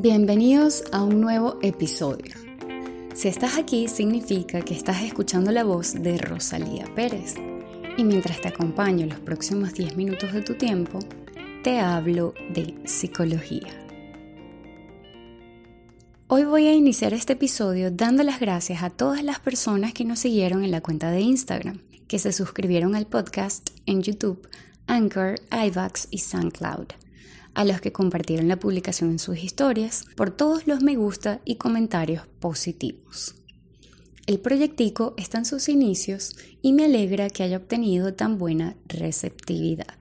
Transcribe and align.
Bienvenidos 0.00 0.84
a 0.92 1.02
un 1.02 1.20
nuevo 1.20 1.58
episodio. 1.60 2.32
Si 3.16 3.26
estás 3.26 3.58
aquí 3.58 3.88
significa 3.88 4.60
que 4.60 4.72
estás 4.72 5.02
escuchando 5.02 5.50
la 5.50 5.64
voz 5.64 5.92
de 5.92 6.18
Rosalía 6.18 6.84
Pérez. 6.94 7.34
Y 7.96 8.04
mientras 8.04 8.40
te 8.40 8.46
acompaño 8.46 9.06
los 9.06 9.18
próximos 9.18 9.74
10 9.74 9.96
minutos 9.96 10.32
de 10.32 10.42
tu 10.42 10.54
tiempo, 10.54 11.00
te 11.64 11.80
hablo 11.80 12.32
de 12.48 12.76
psicología. 12.84 13.66
Hoy 16.28 16.44
voy 16.44 16.68
a 16.68 16.74
iniciar 16.74 17.12
este 17.12 17.32
episodio 17.32 17.90
dando 17.90 18.22
las 18.22 18.38
gracias 18.38 18.84
a 18.84 18.90
todas 18.90 19.24
las 19.24 19.40
personas 19.40 19.94
que 19.94 20.04
nos 20.04 20.20
siguieron 20.20 20.62
en 20.62 20.70
la 20.70 20.80
cuenta 20.80 21.10
de 21.10 21.22
Instagram, 21.22 21.80
que 22.06 22.20
se 22.20 22.32
suscribieron 22.32 22.94
al 22.94 23.08
podcast 23.08 23.70
en 23.84 24.04
YouTube, 24.04 24.48
Anchor, 24.86 25.40
iVax 25.50 26.06
y 26.12 26.18
SoundCloud 26.18 27.07
a 27.58 27.64
los 27.64 27.80
que 27.80 27.90
compartieron 27.90 28.46
la 28.46 28.60
publicación 28.60 29.10
en 29.10 29.18
sus 29.18 29.42
historias, 29.42 30.04
por 30.14 30.30
todos 30.30 30.68
los 30.68 30.80
me 30.80 30.94
gusta 30.94 31.40
y 31.44 31.56
comentarios 31.56 32.24
positivos. 32.38 33.34
El 34.28 34.38
proyectico 34.38 35.14
está 35.16 35.38
en 35.38 35.44
sus 35.44 35.68
inicios 35.68 36.36
y 36.62 36.72
me 36.72 36.84
alegra 36.84 37.28
que 37.30 37.42
haya 37.42 37.56
obtenido 37.56 38.14
tan 38.14 38.38
buena 38.38 38.76
receptividad. 38.86 39.96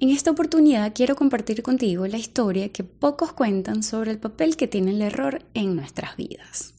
En 0.00 0.08
esta 0.08 0.30
oportunidad 0.30 0.94
quiero 0.94 1.14
compartir 1.14 1.62
contigo 1.62 2.06
la 2.06 2.16
historia 2.16 2.70
que 2.70 2.84
pocos 2.84 3.34
cuentan 3.34 3.82
sobre 3.82 4.10
el 4.10 4.18
papel 4.18 4.56
que 4.56 4.66
tiene 4.66 4.92
el 4.92 5.02
error 5.02 5.44
en 5.52 5.76
nuestras 5.76 6.16
vidas. 6.16 6.72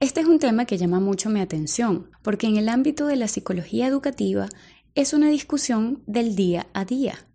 Este 0.00 0.20
es 0.20 0.26
un 0.26 0.38
tema 0.38 0.66
que 0.66 0.76
llama 0.76 1.00
mucho 1.00 1.30
mi 1.30 1.40
atención, 1.40 2.10
porque 2.20 2.46
en 2.46 2.58
el 2.58 2.68
ámbito 2.68 3.06
de 3.06 3.16
la 3.16 3.28
psicología 3.28 3.86
educativa 3.86 4.50
es 4.94 5.14
una 5.14 5.30
discusión 5.30 6.02
del 6.06 6.36
día 6.36 6.66
a 6.74 6.84
día 6.84 7.26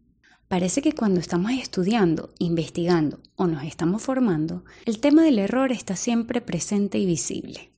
Parece 0.48 0.82
que 0.82 0.94
cuando 0.94 1.20
estamos 1.20 1.52
estudiando, 1.52 2.30
investigando 2.40 3.20
o 3.36 3.48
nos 3.48 3.64
estamos 3.64 4.02
formando, 4.02 4.64
el 4.86 5.00
tema 5.00 5.24
del 5.24 5.40
error 5.40 5.74
está 5.74 5.98
siempre 5.98 6.40
presente 6.40 6.98
y 7.00 7.06
visible. 7.06 7.72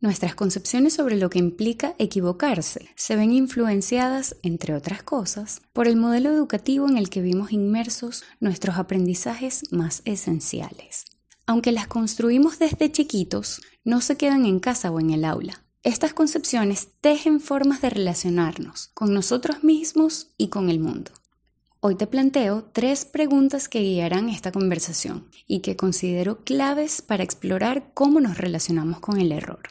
Nuestras 0.00 0.34
concepciones 0.34 0.94
sobre 0.94 1.16
lo 1.16 1.30
que 1.30 1.38
implica 1.38 1.94
equivocarse 1.98 2.88
se 2.96 3.14
ven 3.14 3.30
influenciadas, 3.30 4.36
entre 4.42 4.74
otras 4.74 5.02
cosas, 5.02 5.60
por 5.72 5.86
el 5.86 5.96
modelo 5.96 6.30
educativo 6.30 6.88
en 6.88 6.96
el 6.96 7.10
que 7.10 7.20
vimos 7.20 7.52
inmersos 7.52 8.24
nuestros 8.40 8.78
aprendizajes 8.78 9.62
más 9.70 10.00
esenciales. 10.04 11.04
Aunque 11.46 11.72
las 11.72 11.86
construimos 11.88 12.58
desde 12.58 12.90
chiquitos, 12.90 13.60
no 13.84 14.00
se 14.00 14.16
quedan 14.16 14.46
en 14.46 14.60
casa 14.60 14.90
o 14.90 14.98
en 14.98 15.10
el 15.10 15.24
aula. 15.24 15.62
Estas 15.84 16.14
concepciones 16.14 16.88
tejen 17.00 17.38
formas 17.38 17.82
de 17.82 17.90
relacionarnos 17.90 18.90
con 18.94 19.12
nosotros 19.12 19.62
mismos 19.62 20.32
y 20.38 20.48
con 20.48 20.70
el 20.70 20.80
mundo. 20.80 21.12
Hoy 21.84 21.96
te 21.96 22.06
planteo 22.06 22.62
tres 22.72 23.04
preguntas 23.04 23.68
que 23.68 23.80
guiarán 23.80 24.28
esta 24.28 24.52
conversación 24.52 25.26
y 25.48 25.62
que 25.62 25.74
considero 25.74 26.44
claves 26.44 27.02
para 27.02 27.24
explorar 27.24 27.90
cómo 27.92 28.20
nos 28.20 28.38
relacionamos 28.38 29.00
con 29.00 29.20
el 29.20 29.32
error. 29.32 29.62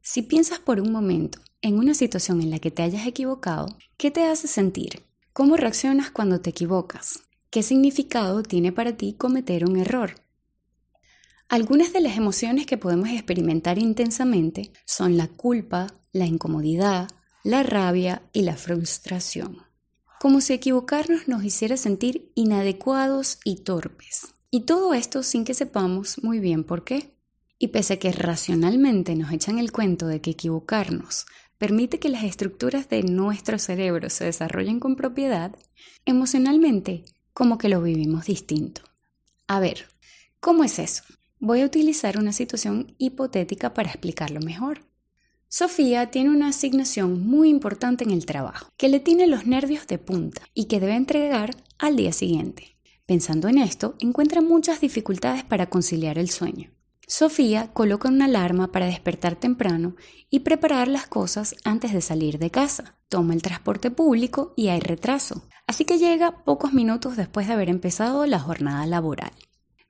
Si 0.00 0.22
piensas 0.22 0.60
por 0.60 0.80
un 0.80 0.92
momento 0.92 1.40
en 1.60 1.76
una 1.76 1.94
situación 1.94 2.42
en 2.42 2.50
la 2.50 2.60
que 2.60 2.70
te 2.70 2.84
hayas 2.84 3.08
equivocado, 3.08 3.66
¿qué 3.96 4.12
te 4.12 4.22
hace 4.22 4.46
sentir? 4.46 5.02
¿Cómo 5.32 5.56
reaccionas 5.56 6.12
cuando 6.12 6.40
te 6.40 6.50
equivocas? 6.50 7.24
¿Qué 7.50 7.64
significado 7.64 8.44
tiene 8.44 8.70
para 8.70 8.96
ti 8.96 9.14
cometer 9.14 9.64
un 9.68 9.78
error? 9.78 10.14
Algunas 11.48 11.92
de 11.92 12.02
las 12.02 12.16
emociones 12.16 12.66
que 12.66 12.78
podemos 12.78 13.08
experimentar 13.08 13.80
intensamente 13.80 14.70
son 14.84 15.16
la 15.16 15.26
culpa, 15.26 15.88
la 16.12 16.26
incomodidad, 16.26 17.08
la 17.42 17.64
rabia 17.64 18.22
y 18.32 18.42
la 18.42 18.56
frustración 18.56 19.67
como 20.20 20.40
si 20.40 20.52
equivocarnos 20.52 21.28
nos 21.28 21.44
hiciera 21.44 21.76
sentir 21.76 22.32
inadecuados 22.34 23.38
y 23.44 23.56
torpes. 23.62 24.34
Y 24.50 24.60
todo 24.62 24.94
esto 24.94 25.22
sin 25.22 25.44
que 25.44 25.54
sepamos 25.54 26.22
muy 26.22 26.40
bien 26.40 26.64
por 26.64 26.84
qué. 26.84 27.14
Y 27.58 27.68
pese 27.68 27.94
a 27.94 27.98
que 27.98 28.12
racionalmente 28.12 29.14
nos 29.16 29.32
echan 29.32 29.58
el 29.58 29.72
cuento 29.72 30.06
de 30.06 30.20
que 30.20 30.30
equivocarnos 30.30 31.26
permite 31.58 31.98
que 31.98 32.08
las 32.08 32.22
estructuras 32.22 32.88
de 32.88 33.02
nuestro 33.02 33.58
cerebro 33.58 34.08
se 34.10 34.24
desarrollen 34.24 34.78
con 34.78 34.94
propiedad, 34.94 35.56
emocionalmente 36.06 37.04
como 37.32 37.58
que 37.58 37.68
lo 37.68 37.82
vivimos 37.82 38.26
distinto. 38.26 38.82
A 39.48 39.60
ver, 39.60 39.86
¿cómo 40.40 40.64
es 40.64 40.78
eso? 40.78 41.02
Voy 41.40 41.60
a 41.60 41.66
utilizar 41.66 42.18
una 42.18 42.32
situación 42.32 42.94
hipotética 42.98 43.74
para 43.74 43.90
explicarlo 43.90 44.40
mejor. 44.40 44.87
Sofía 45.50 46.10
tiene 46.10 46.28
una 46.28 46.48
asignación 46.48 47.26
muy 47.26 47.48
importante 47.48 48.04
en 48.04 48.10
el 48.10 48.26
trabajo, 48.26 48.68
que 48.76 48.90
le 48.90 49.00
tiene 49.00 49.26
los 49.26 49.46
nervios 49.46 49.86
de 49.86 49.96
punta 49.96 50.42
y 50.52 50.66
que 50.66 50.78
debe 50.78 50.94
entregar 50.94 51.56
al 51.78 51.96
día 51.96 52.12
siguiente. 52.12 52.76
Pensando 53.06 53.48
en 53.48 53.56
esto, 53.56 53.94
encuentra 53.98 54.42
muchas 54.42 54.82
dificultades 54.82 55.44
para 55.44 55.70
conciliar 55.70 56.18
el 56.18 56.28
sueño. 56.28 56.70
Sofía 57.06 57.72
coloca 57.72 58.10
una 58.10 58.26
alarma 58.26 58.70
para 58.70 58.84
despertar 58.84 59.36
temprano 59.36 59.96
y 60.28 60.40
preparar 60.40 60.88
las 60.88 61.06
cosas 61.06 61.54
antes 61.64 61.94
de 61.94 62.02
salir 62.02 62.38
de 62.38 62.50
casa. 62.50 62.98
Toma 63.08 63.32
el 63.32 63.40
transporte 63.40 63.90
público 63.90 64.52
y 64.54 64.68
hay 64.68 64.80
retraso, 64.80 65.48
así 65.66 65.86
que 65.86 65.96
llega 65.96 66.44
pocos 66.44 66.74
minutos 66.74 67.16
después 67.16 67.46
de 67.46 67.54
haber 67.54 67.70
empezado 67.70 68.26
la 68.26 68.38
jornada 68.38 68.84
laboral. 68.84 69.32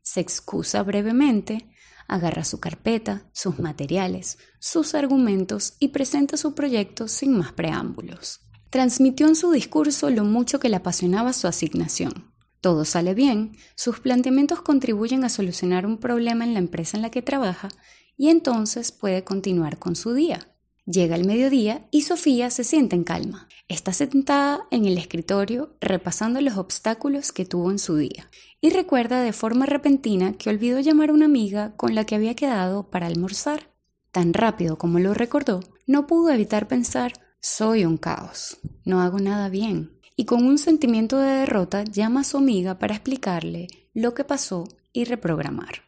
Se 0.02 0.20
excusa 0.20 0.84
brevemente, 0.84 1.68
agarra 2.08 2.44
su 2.44 2.58
carpeta, 2.58 3.30
sus 3.32 3.58
materiales, 3.58 4.38
sus 4.58 4.94
argumentos 4.94 5.74
y 5.78 5.88
presenta 5.88 6.36
su 6.36 6.54
proyecto 6.54 7.06
sin 7.06 7.38
más 7.38 7.52
preámbulos. 7.52 8.40
Transmitió 8.70 9.28
en 9.28 9.36
su 9.36 9.52
discurso 9.52 10.10
lo 10.10 10.24
mucho 10.24 10.58
que 10.58 10.68
le 10.68 10.76
apasionaba 10.76 11.32
su 11.32 11.46
asignación. 11.46 12.32
Todo 12.60 12.84
sale 12.84 13.14
bien, 13.14 13.56
sus 13.76 14.00
planteamientos 14.00 14.62
contribuyen 14.62 15.24
a 15.24 15.28
solucionar 15.28 15.86
un 15.86 15.98
problema 15.98 16.44
en 16.44 16.54
la 16.54 16.58
empresa 16.58 16.96
en 16.96 17.02
la 17.02 17.10
que 17.10 17.22
trabaja 17.22 17.68
y 18.16 18.28
entonces 18.30 18.90
puede 18.90 19.22
continuar 19.22 19.78
con 19.78 19.94
su 19.94 20.12
día. 20.12 20.54
Llega 20.84 21.14
el 21.14 21.26
mediodía 21.26 21.86
y 21.90 22.02
Sofía 22.02 22.50
se 22.50 22.64
siente 22.64 22.96
en 22.96 23.04
calma. 23.04 23.47
Está 23.68 23.92
sentada 23.92 24.66
en 24.70 24.86
el 24.86 24.96
escritorio 24.96 25.76
repasando 25.80 26.40
los 26.40 26.56
obstáculos 26.56 27.32
que 27.32 27.44
tuvo 27.44 27.70
en 27.70 27.78
su 27.78 27.96
día 27.96 28.30
y 28.62 28.70
recuerda 28.70 29.20
de 29.20 29.34
forma 29.34 29.66
repentina 29.66 30.32
que 30.32 30.48
olvidó 30.48 30.80
llamar 30.80 31.10
a 31.10 31.12
una 31.12 31.26
amiga 31.26 31.76
con 31.76 31.94
la 31.94 32.04
que 32.04 32.14
había 32.14 32.34
quedado 32.34 32.88
para 32.88 33.06
almorzar. 33.06 33.70
Tan 34.10 34.32
rápido 34.32 34.78
como 34.78 34.98
lo 34.98 35.12
recordó, 35.12 35.60
no 35.86 36.06
pudo 36.06 36.30
evitar 36.30 36.66
pensar 36.66 37.12
soy 37.40 37.84
un 37.84 37.98
caos, 37.98 38.58
no 38.84 39.00
hago 39.00 39.20
nada 39.20 39.48
bien. 39.48 40.00
Y 40.16 40.24
con 40.24 40.44
un 40.44 40.58
sentimiento 40.58 41.18
de 41.18 41.30
derrota 41.30 41.84
llama 41.84 42.20
a 42.20 42.24
su 42.24 42.38
amiga 42.38 42.78
para 42.78 42.94
explicarle 42.94 43.68
lo 43.94 44.14
que 44.14 44.24
pasó 44.24 44.66
y 44.92 45.04
reprogramar. 45.04 45.84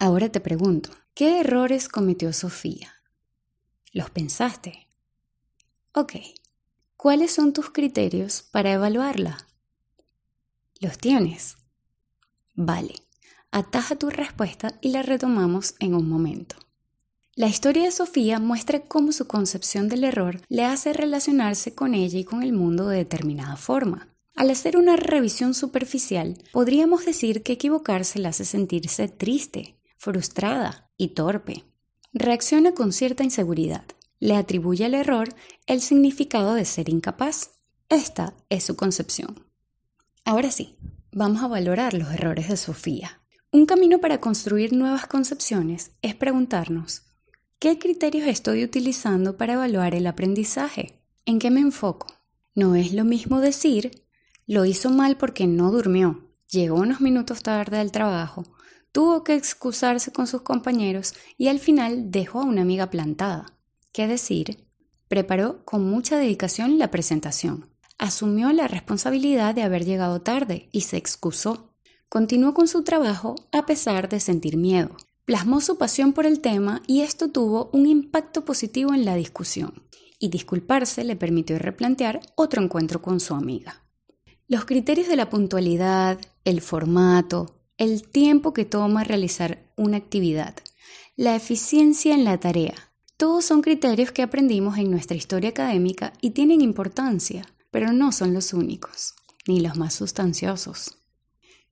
Ahora 0.00 0.28
te 0.30 0.40
pregunto, 0.40 0.90
¿qué 1.14 1.40
errores 1.40 1.88
cometió 1.88 2.32
Sofía? 2.32 2.92
¿Los 3.92 4.10
pensaste? 4.10 4.88
Ok, 5.92 6.14
¿cuáles 6.98 7.30
son 7.30 7.52
tus 7.52 7.70
criterios 7.70 8.42
para 8.42 8.72
evaluarla? 8.72 9.46
¿Los 10.80 10.98
tienes? 10.98 11.56
Vale, 12.54 12.94
ataja 13.52 13.94
tu 13.96 14.10
respuesta 14.10 14.78
y 14.82 14.90
la 14.90 15.02
retomamos 15.02 15.76
en 15.78 15.94
un 15.94 16.08
momento. 16.08 16.56
La 17.36 17.46
historia 17.46 17.84
de 17.84 17.92
Sofía 17.92 18.40
muestra 18.40 18.80
cómo 18.80 19.12
su 19.12 19.28
concepción 19.28 19.88
del 19.88 20.02
error 20.02 20.42
le 20.48 20.64
hace 20.64 20.92
relacionarse 20.92 21.72
con 21.72 21.94
ella 21.94 22.18
y 22.18 22.24
con 22.24 22.42
el 22.42 22.52
mundo 22.52 22.88
de 22.88 22.96
determinada 22.96 23.56
forma. 23.56 24.08
Al 24.34 24.50
hacer 24.50 24.76
una 24.76 24.96
revisión 24.96 25.54
superficial, 25.54 26.36
podríamos 26.52 27.06
decir 27.06 27.44
que 27.44 27.52
equivocarse 27.52 28.18
la 28.18 28.30
hace 28.30 28.44
sentirse 28.44 29.06
triste, 29.06 29.78
frustrada 29.96 30.90
y 30.96 31.14
torpe 31.14 31.64
reacciona 32.12 32.72
con 32.72 32.92
cierta 32.92 33.22
inseguridad. 33.22 33.84
Le 34.20 34.36
atribuye 34.36 34.84
al 34.84 34.94
error 34.94 35.28
el 35.66 35.80
significado 35.80 36.54
de 36.54 36.64
ser 36.64 36.88
incapaz. 36.88 37.52
Esta 37.88 38.34
es 38.48 38.64
su 38.64 38.76
concepción. 38.76 39.44
Ahora 40.24 40.50
sí, 40.50 40.76
vamos 41.12 41.42
a 41.42 41.48
valorar 41.48 41.94
los 41.94 42.12
errores 42.12 42.48
de 42.48 42.56
Sofía. 42.56 43.20
Un 43.50 43.64
camino 43.64 43.98
para 43.98 44.20
construir 44.20 44.74
nuevas 44.74 45.06
concepciones 45.06 45.92
es 46.02 46.14
preguntarnos, 46.14 47.04
¿qué 47.58 47.78
criterios 47.78 48.26
estoy 48.28 48.62
utilizando 48.62 49.38
para 49.38 49.54
evaluar 49.54 49.94
el 49.94 50.06
aprendizaje? 50.06 51.00
¿En 51.24 51.38
qué 51.38 51.50
me 51.50 51.60
enfoco? 51.60 52.08
No 52.54 52.74
es 52.74 52.92
lo 52.92 53.04
mismo 53.04 53.40
decir, 53.40 54.04
lo 54.46 54.64
hizo 54.64 54.90
mal 54.90 55.16
porque 55.16 55.46
no 55.46 55.70
durmió, 55.70 56.28
llegó 56.50 56.76
unos 56.76 57.00
minutos 57.00 57.42
tarde 57.42 57.78
al 57.78 57.92
trabajo, 57.92 58.44
tuvo 58.92 59.24
que 59.24 59.34
excusarse 59.34 60.12
con 60.12 60.26
sus 60.26 60.42
compañeros 60.42 61.14
y 61.36 61.48
al 61.48 61.58
final 61.58 62.10
dejó 62.10 62.40
a 62.40 62.44
una 62.44 62.62
amiga 62.62 62.90
plantada. 62.90 63.57
¿Qué 63.92 64.06
decir? 64.06 64.68
Preparó 65.08 65.64
con 65.64 65.88
mucha 65.88 66.18
dedicación 66.18 66.78
la 66.78 66.90
presentación. 66.90 67.70
Asumió 67.98 68.52
la 68.52 68.68
responsabilidad 68.68 69.54
de 69.54 69.62
haber 69.62 69.84
llegado 69.84 70.20
tarde 70.20 70.68
y 70.70 70.82
se 70.82 70.96
excusó. 70.96 71.74
Continuó 72.08 72.54
con 72.54 72.68
su 72.68 72.84
trabajo 72.84 73.34
a 73.52 73.66
pesar 73.66 74.08
de 74.08 74.20
sentir 74.20 74.56
miedo. 74.56 74.96
Plasmó 75.24 75.60
su 75.60 75.76
pasión 75.76 76.12
por 76.12 76.26
el 76.26 76.40
tema 76.40 76.82
y 76.86 77.00
esto 77.00 77.28
tuvo 77.28 77.70
un 77.72 77.86
impacto 77.86 78.44
positivo 78.44 78.94
en 78.94 79.04
la 79.04 79.14
discusión. 79.14 79.82
Y 80.18 80.28
disculparse 80.28 81.04
le 81.04 81.16
permitió 81.16 81.58
replantear 81.58 82.20
otro 82.34 82.62
encuentro 82.62 83.02
con 83.02 83.20
su 83.20 83.34
amiga. 83.34 83.84
Los 84.46 84.64
criterios 84.64 85.08
de 85.08 85.16
la 85.16 85.28
puntualidad, 85.28 86.18
el 86.44 86.60
formato, 86.60 87.58
el 87.76 88.02
tiempo 88.02 88.52
que 88.52 88.64
toma 88.64 89.04
realizar 89.04 89.70
una 89.76 89.98
actividad, 89.98 90.54
la 91.16 91.36
eficiencia 91.36 92.14
en 92.14 92.24
la 92.24 92.38
tarea. 92.40 92.87
Todos 93.18 93.44
son 93.44 93.62
criterios 93.62 94.12
que 94.12 94.22
aprendimos 94.22 94.78
en 94.78 94.92
nuestra 94.92 95.16
historia 95.16 95.50
académica 95.50 96.12
y 96.20 96.30
tienen 96.30 96.60
importancia, 96.60 97.44
pero 97.72 97.92
no 97.92 98.12
son 98.12 98.32
los 98.32 98.52
únicos, 98.52 99.16
ni 99.48 99.58
los 99.58 99.76
más 99.76 99.92
sustanciosos. 99.94 100.98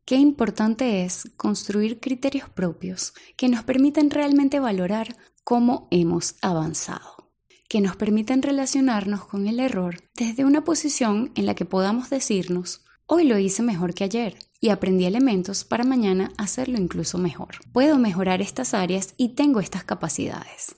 Qué 0.04 0.16
importante 0.16 1.04
es 1.04 1.31
construir 1.37 2.00
criterios 2.00 2.48
propios 2.48 3.14
que 3.37 3.48
nos 3.48 3.62
permitan 3.62 4.10
realmente 4.10 4.58
valorar 4.58 5.16
cómo 5.44 5.87
hemos 5.93 6.34
avanzado, 6.43 7.31
que 7.69 7.81
nos 7.81 7.94
permitan 7.94 8.43
relacionarnos 8.43 9.25
con 9.25 9.46
el 9.46 9.60
error 9.60 10.02
desde 10.16 10.44
una 10.44 10.64
posición 10.64 11.31
en 11.37 11.46
la 11.46 11.54
que 11.54 11.64
podamos 11.64 12.10
decirnos, 12.10 12.84
hoy 13.06 13.22
lo 13.22 13.38
hice 13.38 13.62
mejor 13.62 13.94
que 13.94 14.02
ayer 14.02 14.37
y 14.60 14.70
aprendí 14.70 15.04
elementos 15.04 15.62
para 15.62 15.84
mañana 15.84 16.32
hacerlo 16.38 16.76
incluso 16.76 17.19
mejor. 17.19 17.54
Puedo 17.72 17.98
mejorar 17.98 18.43
estas 18.43 18.75
áreas 18.75 19.14
y 19.16 19.37
tengo 19.37 19.60
estas 19.60 19.84
capacidades. 19.84 20.75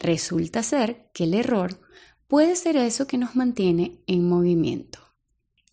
Resulta 0.00 0.62
ser 0.62 1.10
que 1.12 1.24
el 1.24 1.34
error 1.34 1.80
puede 2.28 2.54
ser 2.56 2.76
eso 2.76 3.06
que 3.06 3.18
nos 3.18 3.34
mantiene 3.34 4.00
en 4.06 4.28
movimiento. 4.28 5.00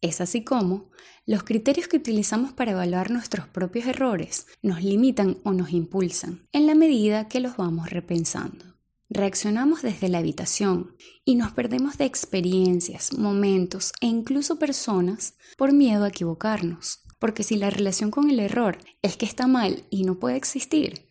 Es 0.02 0.22
así 0.22 0.44
como 0.44 0.90
los 1.28 1.44
criterios 1.44 1.88
que 1.88 1.98
utilizamos 1.98 2.54
para 2.54 2.72
evaluar 2.72 3.10
nuestros 3.10 3.48
propios 3.48 3.88
errores 3.88 4.46
nos 4.62 4.84
limitan 4.84 5.38
o 5.44 5.54
nos 5.54 5.72
impulsan 5.72 6.48
en 6.52 6.68
la 6.68 6.76
medida 6.76 7.28
que 7.28 7.40
los 7.40 7.58
vamos 7.58 7.90
repensando. 7.90 8.76
Reaccionamos 9.10 9.82
desde 9.84 10.10
la 10.10 10.18
habitación 10.18 10.96
y 11.24 11.36
nos 11.36 11.52
perdemos 11.52 11.98
de 11.98 12.06
experiencias, 12.06 13.18
momentos 13.18 13.94
e 14.02 14.08
incluso 14.08 14.58
personas 14.58 15.36
por 15.58 15.74
miedo 15.74 16.04
a 16.04 16.10
equivocarnos. 16.10 17.02
Porque 17.20 17.44
si 17.44 17.56
la 17.56 17.70
relación 17.70 18.12
con 18.12 18.30
el 18.30 18.40
error 18.40 18.78
es 19.02 19.18
que 19.18 19.26
está 19.26 19.48
mal 19.48 19.84
y 19.90 20.04
no 20.04 20.20
puede 20.20 20.36
existir, 20.36 21.08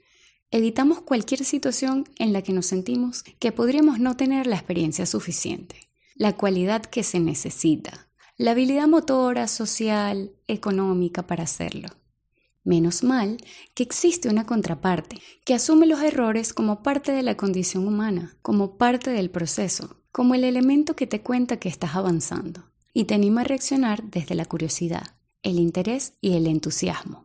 evitamos 0.50 1.00
cualquier 1.00 1.44
situación 1.44 2.08
en 2.19 2.32
la 2.32 2.43
que 2.43 2.52
nos 2.52 2.67
sentimos 2.67 3.23
que 3.38 3.52
podríamos 3.52 3.99
no 3.99 4.17
tener 4.17 4.46
la 4.46 4.56
experiencia 4.56 5.06
suficiente, 5.06 5.76
la 6.14 6.37
cualidad 6.37 6.82
que 6.82 7.02
se 7.02 7.20
necesita, 7.20 8.08
la 8.37 8.52
habilidad 8.52 8.88
motora, 8.88 9.49
social, 9.49 10.32
económica 10.46 11.26
para 11.26 11.44
hacerlo. 11.44 11.88
Menos 12.64 13.05
mal 13.05 13.37
que 13.75 13.82
existe 13.82 14.29
una 14.29 14.46
contraparte 14.46 15.20
que 15.44 15.55
asume 15.55 15.87
los 15.87 16.00
errores 16.00 16.55
como 16.55 16.82
parte 16.82 17.12
de 17.12 17.23
la 17.23 17.37
condición 17.37 17.87
humana, 17.87 18.37
como 18.41 18.79
parte 18.79 19.11
del 19.11 19.31
proceso, 19.31 20.02
como 20.11 20.35
el 20.35 20.44
elemento 20.44 20.96
que 20.96 21.06
te 21.06 21.20
cuenta 21.20 21.58
que 21.58 21.69
estás 21.69 21.94
avanzando 21.94 22.70
y 22.94 23.05
te 23.05 23.14
anima 23.14 23.43
a 23.43 23.44
reaccionar 23.44 24.02
desde 24.05 24.35
la 24.35 24.46
curiosidad, 24.46 25.17
el 25.43 25.58
interés 25.58 26.14
y 26.20 26.37
el 26.37 26.46
entusiasmo. 26.46 27.24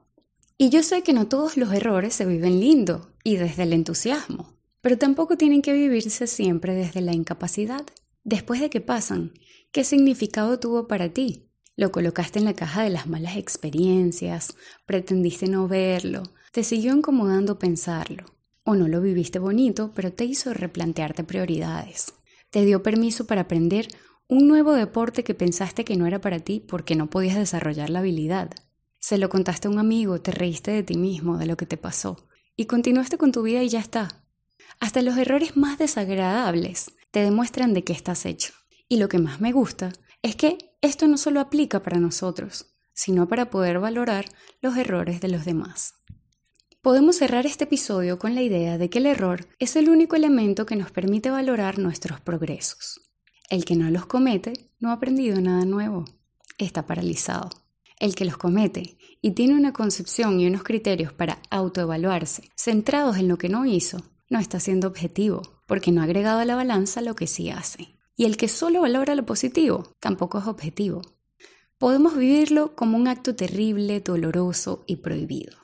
Y 0.61 0.67
yo 0.71 0.83
sé 0.83 1.03
que 1.03 1.13
no 1.13 1.25
todos 1.25 1.55
los 1.55 1.71
errores 1.71 2.13
se 2.13 2.25
viven 2.25 2.59
lindo 2.59 3.13
y 3.23 3.37
desde 3.37 3.63
el 3.63 3.71
entusiasmo, 3.71 4.57
pero 4.81 4.97
tampoco 4.97 5.37
tienen 5.37 5.61
que 5.61 5.71
vivirse 5.71 6.27
siempre 6.27 6.75
desde 6.75 6.99
la 6.99 7.13
incapacidad. 7.13 7.85
Después 8.25 8.59
de 8.59 8.69
que 8.69 8.81
pasan, 8.81 9.31
¿qué 9.71 9.85
significado 9.85 10.59
tuvo 10.59 10.85
para 10.85 11.13
ti? 11.13 11.49
¿Lo 11.77 11.93
colocaste 11.93 12.39
en 12.39 12.45
la 12.45 12.55
caja 12.55 12.83
de 12.83 12.89
las 12.89 13.07
malas 13.07 13.37
experiencias? 13.37 14.57
¿Pretendiste 14.85 15.47
no 15.47 15.69
verlo? 15.69 16.23
¿Te 16.51 16.65
siguió 16.65 16.93
incomodando 16.93 17.57
pensarlo? 17.57 18.25
¿O 18.65 18.75
no 18.75 18.89
lo 18.89 18.99
viviste 18.99 19.39
bonito, 19.39 19.93
pero 19.95 20.11
te 20.11 20.25
hizo 20.25 20.53
replantearte 20.53 21.23
prioridades? 21.23 22.15
¿Te 22.49 22.65
dio 22.65 22.83
permiso 22.83 23.25
para 23.27 23.41
aprender 23.43 23.87
un 24.27 24.49
nuevo 24.49 24.73
deporte 24.73 25.23
que 25.23 25.33
pensaste 25.33 25.85
que 25.85 25.95
no 25.95 26.05
era 26.05 26.19
para 26.19 26.41
ti 26.41 26.59
porque 26.59 26.97
no 26.97 27.09
podías 27.09 27.37
desarrollar 27.37 27.89
la 27.89 27.99
habilidad? 27.99 28.49
Se 28.99 29.17
lo 29.17 29.29
contaste 29.29 29.67
a 29.67 29.71
un 29.71 29.79
amigo, 29.79 30.21
te 30.21 30.31
reíste 30.31 30.71
de 30.71 30.83
ti 30.83 30.97
mismo, 30.97 31.37
de 31.37 31.45
lo 31.45 31.57
que 31.57 31.65
te 31.65 31.77
pasó, 31.77 32.27
y 32.55 32.65
continuaste 32.65 33.17
con 33.17 33.31
tu 33.31 33.41
vida 33.41 33.63
y 33.63 33.69
ya 33.69 33.79
está. 33.79 34.25
Hasta 34.79 35.01
los 35.01 35.17
errores 35.17 35.57
más 35.57 35.77
desagradables 35.77 36.91
te 37.11 37.21
demuestran 37.21 37.73
de 37.73 37.83
qué 37.83 37.93
estás 37.93 38.25
hecho. 38.25 38.53
Y 38.87 38.97
lo 38.97 39.07
que 39.07 39.19
más 39.19 39.39
me 39.39 39.51
gusta 39.51 39.93
es 40.21 40.35
que 40.35 40.57
esto 40.81 41.07
no 41.07 41.17
solo 41.17 41.39
aplica 41.39 41.81
para 41.81 41.99
nosotros, 41.99 42.75
sino 42.93 43.27
para 43.27 43.49
poder 43.49 43.79
valorar 43.79 44.25
los 44.61 44.75
errores 44.77 45.21
de 45.21 45.29
los 45.29 45.45
demás. 45.45 45.95
Podemos 46.81 47.17
cerrar 47.17 47.45
este 47.45 47.65
episodio 47.65 48.19
con 48.19 48.35
la 48.35 48.41
idea 48.41 48.77
de 48.77 48.89
que 48.89 48.99
el 48.99 49.05
error 49.05 49.47
es 49.59 49.75
el 49.75 49.89
único 49.89 50.15
elemento 50.15 50.65
que 50.65 50.75
nos 50.75 50.91
permite 50.91 51.29
valorar 51.29 51.77
nuestros 51.77 52.21
progresos. 52.21 53.01
El 53.49 53.65
que 53.65 53.75
no 53.75 53.89
los 53.89 54.05
comete 54.05 54.53
no 54.79 54.89
ha 54.89 54.93
aprendido 54.93 55.41
nada 55.41 55.65
nuevo, 55.65 56.05
está 56.57 56.85
paralizado. 56.85 57.49
El 57.99 58.15
que 58.15 58.25
los 58.25 58.37
comete 58.37 58.97
y 59.21 59.31
tiene 59.31 59.55
una 59.55 59.73
concepción 59.73 60.39
y 60.39 60.47
unos 60.47 60.63
criterios 60.63 61.11
para 61.11 61.41
autoevaluarse 61.49 62.49
centrados 62.55 63.17
en 63.17 63.27
lo 63.27 63.37
que 63.37 63.49
no 63.49 63.65
hizo, 63.65 64.01
no 64.29 64.39
está 64.39 64.59
siendo 64.59 64.87
objetivo, 64.87 65.41
porque 65.67 65.91
no 65.91 66.01
ha 66.01 66.05
agregado 66.05 66.39
a 66.39 66.45
la 66.45 66.55
balanza 66.55 67.01
lo 67.01 67.15
que 67.15 67.27
sí 67.27 67.49
hace. 67.49 67.95
Y 68.15 68.25
el 68.25 68.37
que 68.37 68.47
solo 68.47 68.81
valora 68.81 69.15
lo 69.15 69.25
positivo 69.25 69.93
tampoco 69.99 70.39
es 70.39 70.47
objetivo. 70.47 71.01
Podemos 71.77 72.17
vivirlo 72.17 72.75
como 72.75 72.97
un 72.97 73.07
acto 73.07 73.35
terrible, 73.35 73.99
doloroso 74.01 74.83
y 74.87 74.97
prohibido. 74.97 75.57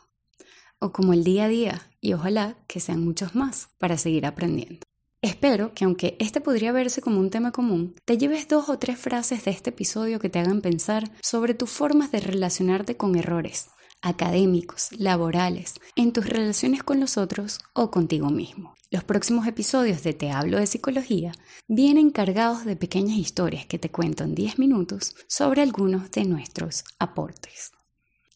O 0.80 0.92
como 0.92 1.14
el 1.14 1.24
día 1.24 1.46
a 1.46 1.50
día, 1.50 1.90
y 2.02 2.14
ojalá 2.14 2.58
que 2.68 2.80
sean 2.80 3.04
muchos 3.04 3.36
más 3.36 3.70
para 3.78 3.98
seguir 3.98 4.26
aprendiendo. 4.26 4.85
Espero 5.26 5.74
que 5.74 5.86
aunque 5.86 6.16
este 6.20 6.40
podría 6.40 6.72
verse 6.72 7.02
como 7.02 7.20
un 7.20 7.32
tema 7.32 7.52
común, 7.52 7.96
te 8.06 8.20
lleves 8.20 8.48
dos 8.48 8.70
o 8.70 8.78
tres 8.78 9.00
frases 9.00 9.44
de 9.44 9.50
este 9.50 9.72
episodio 9.72 10.20
que 10.20 10.30
te 10.30 10.38
hagan 10.38 10.62
pensar 10.62 11.12
sobre 11.20 11.56
tus 11.56 11.72
formas 11.72 12.12
de 12.12 12.20
relacionarte 12.20 12.96
con 12.96 13.16
errores 13.16 13.70
académicos, 14.04 14.90
laborales, 15.00 15.80
en 15.96 16.14
tus 16.14 16.30
relaciones 16.30 16.84
con 16.84 17.00
los 17.00 17.18
otros 17.18 17.62
o 17.74 17.90
contigo 17.90 18.30
mismo. 18.30 18.76
Los 18.92 19.04
próximos 19.04 19.48
episodios 19.48 20.04
de 20.04 20.14
Te 20.14 20.30
hablo 20.30 20.60
de 20.60 20.68
psicología 20.68 21.32
vienen 21.68 22.12
cargados 22.12 22.64
de 22.64 22.76
pequeñas 22.76 23.18
historias 23.18 23.66
que 23.66 23.80
te 23.80 23.90
cuento 23.90 24.26
en 24.26 24.36
10 24.36 24.60
minutos 24.60 25.16
sobre 25.28 25.64
algunos 25.64 26.12
de 26.12 26.26
nuestros 26.26 26.84
aportes. 27.00 27.72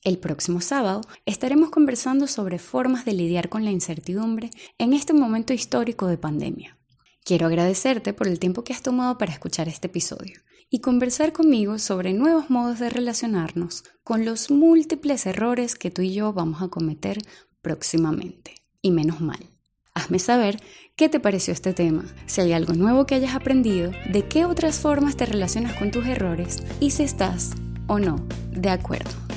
El 0.03 0.17
próximo 0.17 0.59
sábado 0.59 1.01
estaremos 1.27 1.69
conversando 1.69 2.25
sobre 2.25 2.57
formas 2.57 3.05
de 3.05 3.13
lidiar 3.13 3.47
con 3.47 3.63
la 3.63 3.69
incertidumbre 3.69 4.49
en 4.79 4.93
este 4.93 5.13
momento 5.13 5.53
histórico 5.53 6.07
de 6.07 6.17
pandemia. 6.17 6.78
Quiero 7.29 7.45
agradecerte 7.45 8.11
por 8.11 8.27
el 8.27 8.39
tiempo 8.39 8.63
que 8.63 8.73
has 8.73 8.81
tomado 8.81 9.19
para 9.19 9.31
escuchar 9.31 9.67
este 9.67 9.85
episodio 9.85 10.39
y 10.67 10.79
conversar 10.79 11.31
conmigo 11.31 11.77
sobre 11.77 12.11
nuevos 12.11 12.49
modos 12.49 12.79
de 12.79 12.89
relacionarnos 12.89 13.83
con 14.03 14.25
los 14.25 14.49
múltiples 14.49 15.27
errores 15.27 15.75
que 15.75 15.91
tú 15.91 16.01
y 16.01 16.11
yo 16.11 16.33
vamos 16.33 16.63
a 16.63 16.69
cometer 16.69 17.21
próximamente. 17.61 18.55
Y 18.81 18.89
menos 18.89 19.21
mal. 19.21 19.37
Hazme 19.93 20.17
saber 20.17 20.59
qué 20.95 21.07
te 21.07 21.19
pareció 21.19 21.53
este 21.53 21.71
tema, 21.71 22.03
si 22.25 22.41
hay 22.41 22.53
algo 22.53 22.73
nuevo 22.73 23.05
que 23.05 23.13
hayas 23.13 23.35
aprendido, 23.35 23.91
de 24.11 24.27
qué 24.27 24.45
otras 24.45 24.79
formas 24.79 25.15
te 25.15 25.27
relacionas 25.27 25.75
con 25.75 25.91
tus 25.91 26.07
errores 26.07 26.63
y 26.79 26.89
si 26.89 27.03
estás 27.03 27.51
o 27.85 27.99
no 27.99 28.25
de 28.49 28.71
acuerdo. 28.71 29.28